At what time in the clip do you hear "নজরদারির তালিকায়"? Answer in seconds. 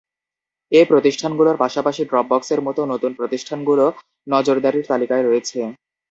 4.27-5.23